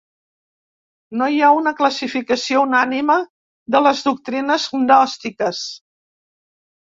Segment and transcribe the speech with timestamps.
[1.19, 3.17] No hi ha una classificació unànime
[3.75, 5.61] de les doctrines gnòstiques.